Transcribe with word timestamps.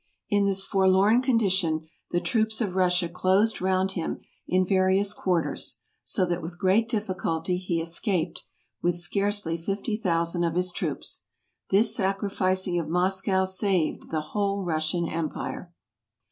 In 0.31 0.47
this 0.47 0.65
forlorn 0.65 1.21
condition 1.21 1.87
the 2.09 2.19
troops 2.19 2.59
of 2.59 2.73
Russia 2.73 3.07
closed 3.07 3.61
round 3.61 3.91
him 3.91 4.19
in 4.47 4.65
various 4.65 5.13
quarters, 5.13 5.77
so 6.03 6.25
that 6.25 6.41
with 6.41 6.57
great 6.57 6.89
difficulty 6.89 7.55
he 7.55 7.79
escaped, 7.79 8.43
with 8.81 8.95
scarcely 8.95 9.57
fifty 9.57 9.95
thousand 9.95 10.43
of 10.43 10.55
his 10.55 10.71
troops. 10.71 11.25
This 11.69 11.95
sa¬ 11.95 12.17
crificing 12.17 12.79
of 12.79 12.89
Moscow 12.89 13.45
saved 13.45 14.09
the 14.09 14.21
whole 14.21 14.63
Russian 14.65 15.07
empire. 15.07 15.71